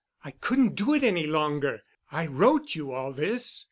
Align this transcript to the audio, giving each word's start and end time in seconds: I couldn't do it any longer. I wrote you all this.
I 0.25 0.31
couldn't 0.31 0.73
do 0.73 0.95
it 0.95 1.03
any 1.03 1.27
longer. 1.27 1.83
I 2.11 2.25
wrote 2.25 2.73
you 2.73 2.91
all 2.91 3.13
this. 3.13 3.59